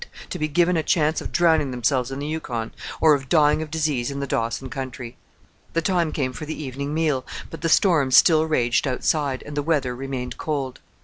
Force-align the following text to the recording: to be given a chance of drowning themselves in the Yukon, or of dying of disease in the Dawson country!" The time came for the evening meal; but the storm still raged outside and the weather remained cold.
to 0.31 0.39
be 0.39 0.47
given 0.47 0.75
a 0.75 0.81
chance 0.81 1.21
of 1.21 1.31
drowning 1.31 1.69
themselves 1.69 2.09
in 2.09 2.17
the 2.17 2.25
Yukon, 2.25 2.71
or 2.99 3.13
of 3.13 3.29
dying 3.29 3.61
of 3.61 3.69
disease 3.69 4.09
in 4.09 4.19
the 4.19 4.25
Dawson 4.25 4.67
country!" 4.67 5.15
The 5.73 5.81
time 5.83 6.11
came 6.11 6.33
for 6.33 6.45
the 6.47 6.59
evening 6.59 6.91
meal; 6.91 7.23
but 7.51 7.61
the 7.61 7.69
storm 7.69 8.09
still 8.09 8.47
raged 8.47 8.87
outside 8.87 9.43
and 9.45 9.55
the 9.55 9.61
weather 9.61 9.95
remained 9.95 10.39
cold. 10.39 10.79